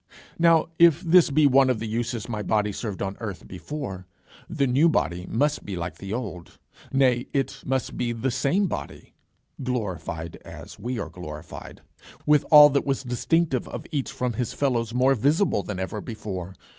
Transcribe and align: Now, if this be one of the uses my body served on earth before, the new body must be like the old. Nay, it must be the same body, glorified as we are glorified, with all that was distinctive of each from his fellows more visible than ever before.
Now, 0.39 0.69
if 0.79 1.01
this 1.01 1.29
be 1.29 1.45
one 1.45 1.69
of 1.69 1.77
the 1.77 1.85
uses 1.85 2.27
my 2.27 2.41
body 2.41 2.71
served 2.71 3.03
on 3.03 3.17
earth 3.19 3.47
before, 3.47 4.07
the 4.49 4.65
new 4.65 4.89
body 4.89 5.27
must 5.29 5.63
be 5.63 5.75
like 5.75 5.99
the 5.99 6.11
old. 6.11 6.57
Nay, 6.91 7.27
it 7.33 7.61
must 7.67 7.95
be 7.97 8.11
the 8.11 8.31
same 8.31 8.65
body, 8.65 9.13
glorified 9.61 10.37
as 10.37 10.79
we 10.79 10.97
are 10.97 11.09
glorified, 11.09 11.81
with 12.25 12.45
all 12.49 12.71
that 12.71 12.83
was 12.83 13.03
distinctive 13.03 13.67
of 13.67 13.85
each 13.91 14.11
from 14.11 14.33
his 14.33 14.53
fellows 14.53 14.91
more 14.91 15.13
visible 15.13 15.61
than 15.61 15.77
ever 15.79 16.01
before. 16.01 16.55